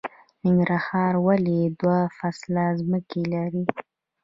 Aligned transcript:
ننګرهار 0.43 1.13
ولې 1.25 1.59
دوه 1.79 1.99
فصله 2.17 2.65
ځمکې 2.79 3.23
لري؟ 3.33 3.63